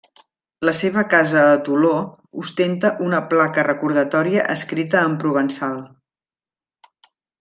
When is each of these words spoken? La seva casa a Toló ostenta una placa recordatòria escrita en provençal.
La 0.67 0.71
seva 0.77 1.01
casa 1.09 1.43
a 1.49 1.59
Toló 1.67 1.91
ostenta 2.43 2.91
una 3.09 3.19
placa 3.35 3.67
recordatòria 3.69 4.47
escrita 4.55 5.05
en 5.11 5.15
provençal. 5.25 5.77